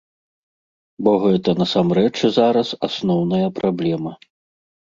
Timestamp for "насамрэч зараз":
1.61-2.73